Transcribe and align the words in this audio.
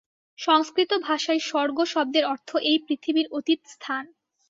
সংস্কৃত 0.39 0.91
ভাষায় 1.07 1.41
স্বর্গ-শব্দের 1.41 2.25
অর্থ 2.25 2.49
এই 2.69 2.77
পৃথিবীর 2.85 3.27
অতীত 3.31 3.61
স্থান। 3.67 4.03